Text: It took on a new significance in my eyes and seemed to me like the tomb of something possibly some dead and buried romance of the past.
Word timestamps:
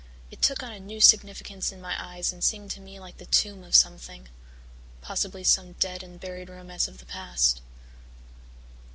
It 0.31 0.41
took 0.41 0.63
on 0.63 0.71
a 0.71 0.79
new 0.79 0.99
significance 0.99 1.71
in 1.71 1.79
my 1.79 1.93
eyes 2.03 2.33
and 2.33 2.43
seemed 2.43 2.71
to 2.71 2.81
me 2.81 2.99
like 2.99 3.17
the 3.17 3.27
tomb 3.27 3.63
of 3.63 3.75
something 3.75 4.29
possibly 4.99 5.43
some 5.43 5.73
dead 5.73 6.01
and 6.01 6.19
buried 6.19 6.49
romance 6.49 6.87
of 6.87 6.97
the 6.97 7.05
past. 7.05 7.61